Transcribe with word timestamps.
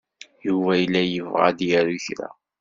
Yuba 0.47 0.71
yella 0.81 1.01
yebɣa 1.03 1.41
ad 1.49 1.55
d-yaru 1.57 1.97
kra. 2.05 2.29